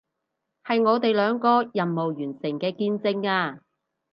[0.63, 3.59] 係我哋兩個任務完成嘅見證啊